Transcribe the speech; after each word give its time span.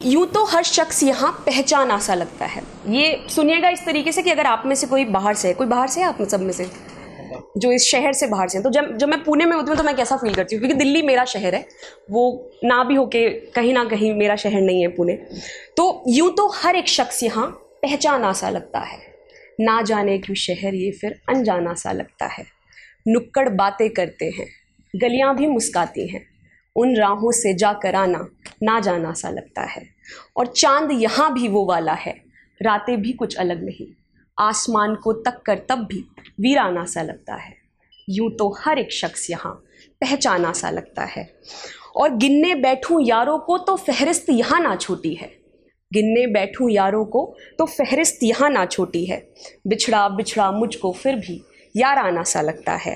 यूँ 0.00 0.26
तो 0.26 0.44
हर 0.44 0.62
शख्स 0.62 1.02
यहाँ 1.02 1.30
पहचान 1.46 1.98
सा 2.00 2.14
लगता 2.14 2.46
है। 2.46 2.62
ये 2.88 3.26
सुनिएगा 3.28 3.68
इस 3.68 3.84
तरीके 3.86 4.12
से 4.12 4.22
कि 4.22 4.30
अगर 4.30 4.46
आप 4.46 4.62
में 4.66 4.74
से 4.74 4.86
कोई 4.86 5.04
बाहर 5.06 5.34
से 5.34 5.48
है, 5.48 5.54
कोई 5.54 5.66
बाहर 5.66 5.88
से 5.88 6.00
है 6.00 6.06
आप 6.06 6.20
में 6.20 6.26
सब 6.28 6.40
में 6.40 6.52
से? 6.52 6.68
जो 7.58 7.72
इस 7.72 7.90
शहर 7.90 8.12
से 8.12 8.26
बाहर 8.26 8.48
से 8.48 8.58
हैं। 8.58 8.62
तो 8.64 8.70
जब 8.70 8.96
जब 8.98 9.08
मैं 9.08 9.22
पुणे 9.24 9.44
में 9.44 9.54
होती 9.56 9.70
हूँ 9.70 9.76
तो 9.76 9.84
मैं 9.84 9.94
कैसा 9.96 10.16
फील 10.16 10.34
करती 10.34 10.56
हूँ? 10.56 10.60
क्योंकि 10.60 10.78
दिल्ली 10.78 11.02
मेरा 11.02 11.24
शहर 11.24 11.54
है, 11.54 11.66
वो 12.10 12.50
ना 12.64 12.82
भी 12.84 12.94
हो 12.94 13.06
के 13.06 13.28
कहीं 13.54 13.72
ना 13.74 13.84
कहीं 13.84 14.12
मेरा 14.14 14.36
शहर 14.36 14.60
नहीं 14.60 14.82
है 14.82 14.88
पुणे। 14.88 15.14
तो 15.76 16.02
यूँ 16.08 16.30
तो 16.30 16.48
हर 16.54 16.76
एक 16.76 16.88
शख्स 16.88 17.22
यहाँ 17.22 17.46
पहचान 17.82 18.24
आसा 18.24 18.50
लगता 18.50 18.80
है। 18.80 18.98
ना 19.60 19.80
जाने 19.82 20.18
क्यों 20.18 20.34
शहर 20.36 20.74
ये 20.74 20.90
फिर 20.90 21.20
अनजाना 21.28 21.74
सा 21.74 21.92
लगता 21.92 22.26
है। 22.28 22.44
नुक्कड़ 23.08 23.48
बातें 23.48 23.88
करते 23.90 24.30
हैं, 24.30 24.46
गलियाँ 24.94 25.34
भी 25.36 25.46
मुस्काती 25.46 26.08
हैं। 26.08 26.26
उन 26.76 26.96
राहों 26.96 27.30
से 27.32 27.54
जाकर 27.54 27.94
आना 27.94 28.18
ना 28.62 28.80
जाना 28.80 29.12
सा 29.12 29.30
लगता 29.30 29.62
है। 29.62 29.82
और 30.36 30.46
चाँद 30.46 30.92
यहाँ 30.92 31.32
भी 31.34 31.48
वो 31.48 31.64
वाला 31.64 31.92
है। 31.92 32.14
रातें 32.60 33.00
भी 33.02 33.12
कुछ 33.12 33.36
अलग 33.36 33.64
नहीं। 33.64 33.86
आसमान 34.38 34.94
को 34.94 35.12
तक 35.12 35.42
कर 35.46 35.58
तब 35.68 35.78
भी 35.78 36.04
वीराना 36.40 36.84
सा 36.84 37.02
लगता 37.02 37.34
है। 37.34 37.54
यूँ 38.08 38.30
तो 38.30 38.56
हर 38.60 38.78
एक 38.78 38.92
शख्स 38.92 39.30
यहाँ 39.30 39.52
पहचाना 40.00 40.52
सा 40.52 40.70
लगता 40.70 41.04
है। 41.04 41.28
और 41.96 42.16
गिनने 42.16 42.54
बैठूं 42.54 43.00
यारों 43.00 43.38
को 43.38 43.58
तो 43.58 43.76
फहरिस्त 43.76 44.26
यहाँ 44.30 44.60
ना 44.60 44.76
छोटी 44.76 45.14
है। 45.14 45.30
गिनने 45.92 46.26
बैठूं 46.26 46.68
यारों 46.70 47.04
को 47.04 47.36
तो 47.58 47.64
फहरिस्त 47.64 48.18
यहाँ 48.22 48.50
ना 48.50 48.64
छोटी 48.66 49.04
है। 49.04 49.28
बिछड़ा 49.66 50.08
बिछड़ा 50.08 50.50
मुझको 50.52 50.92
फिर 50.92 51.16
भी 51.16 51.40
यार 51.76 51.98
आना 51.98 52.22
सा 52.22 52.40
लगता 52.40 52.72
है। 52.72 52.94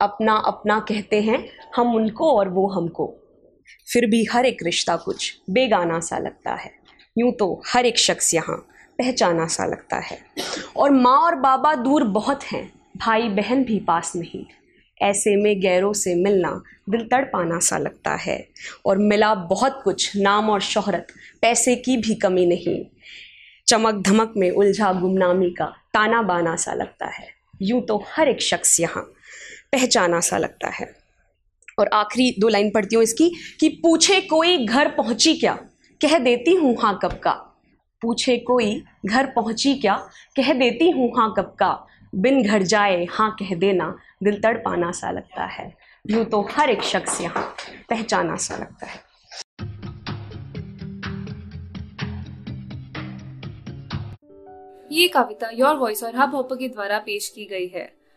अपना 0.00 0.34
अपना 0.36 0.78
कहते 0.80 1.20
हैं, 1.20 1.48
हम 1.76 1.94
उनको 1.94 2.30
और 2.32 2.48
वो 2.48 2.66
हमको। 2.68 3.14
फिर 3.92 4.06
भी 4.06 4.24
हर 4.24 4.46
एक 4.46 4.62
रिश्ता 4.62 4.96
कुछ 4.96 5.34
बेगाना 5.50 6.00
सा 6.00 6.18
लगता 6.18 6.54
है। 6.54 6.70
यूँ 7.18 7.32
तो 7.32 7.62
हर 7.66 7.86
एक 7.86 7.98
शख्स 7.98 8.34
यहाँ 8.34 8.56
पहचाना 8.98 9.46
सा 9.46 9.66
लगता 9.66 9.96
है। 9.96 10.18
और 10.76 10.90
माँ 10.90 11.18
और 11.18 11.34
बाबा 11.34 11.74
दूर 11.74 12.04
बहुत 12.04 12.44
हैं 12.44 12.72
भाई 12.96 13.28
बहन 13.28 13.64
भी 13.64 13.78
पास 13.78 14.12
नहीं। 14.16 14.44
ऐसे 15.02 15.36
में 15.36 15.60
गैरों 15.60 15.92
से 15.92 16.14
मिलना 16.14 16.50
दिल 16.90 17.04
तड़पाना 17.04 17.58
सा 17.58 17.78
लगता 17.78 18.14
है। 18.14 18.48
और 18.86 18.98
मिला 18.98 19.34
बहुत 19.34 19.80
कुछ, 19.84 20.16
नाम 20.16 20.50
और 20.50 20.60
शोहरत, 20.60 21.06
पैसे 21.42 21.76
की 21.76 21.96
भी 21.96 22.14
कमी 22.14 22.46
नहीं। 22.46 22.84
चमक 23.66 23.94
धमक 23.94 24.34
में 24.36 24.50
उलझा 24.50 24.92
गुमनामी 24.92 25.50
का 25.50 25.66
ताना 25.94 26.22
बाना 26.22 26.56
सा 26.56 26.74
लगता 26.74 27.06
है। 27.06 27.28
यूँ 27.62 27.80
तो 27.86 28.04
हर 28.08 28.28
एक 28.28 28.42
शख्स 28.42 28.80
यहाँ 28.80 29.02
पहचाना 29.72 30.20
सा 30.20 30.38
लगता 30.38 30.68
है। 30.68 31.05
और 31.78 31.88
आखिरी 31.92 32.34
दो 32.40 32.48
लाइन 32.48 32.70
पढ़ती 32.70 32.96
हूँ 32.96 33.02
इसकी, 33.02 33.28
कि 33.60 33.68
पूछे 33.82 34.20
कोई 34.20 34.64
घर 34.66 34.88
पहुँची 34.88 35.34
क्या? 35.34 35.54
कह 36.00 36.18
देती 36.18 36.54
हूँ 36.54 36.74
हाँ 36.82 36.98
कब 37.02 37.18
का? 37.18 37.32
पूछे 38.02 38.36
कोई 38.38 38.82
घर 39.06 39.26
पहुँची 39.26 39.74
क्या? 39.74 39.94
कह 40.36 40.52
देती 40.52 40.90
हूँ 40.90 41.10
हाँ 41.16 41.32
कब 41.38 41.54
का? 41.58 41.72
बिन 42.14 42.42
घर 42.42 42.62
जाए 42.62 43.04
हाँ 43.10 43.30
कह 43.40 43.54
देना। 43.54 43.94
दिल 44.22 44.40
तड़पाना 44.40 44.90
सा 44.92 45.10
लगता 45.10 45.44
है। 45.44 45.72
यूँ 46.04 46.24
तो 46.24 46.40
हर 46.50 46.70
एक 46.70 46.82
शख्स 46.82 47.20
यहाँ 47.20 47.42
पहचाना 47.90 48.36
सा 48.36 48.56
लगता 48.56 48.86
है। 48.86 49.04
ये 54.92 55.08
कविता 55.08 55.50
योर 55.54 55.76
वॉइस 55.76 56.02
और 56.04 56.16
हब 56.16 56.34
हॉपर 56.34 56.56
के 56.56 56.68
द्वारा 56.68 56.98
पेश 56.98 57.28
की 57.28 57.44
गई 57.44 57.66
है। 57.68 57.84